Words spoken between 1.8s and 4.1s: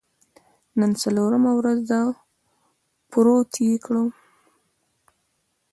ده، پروت یې کړی.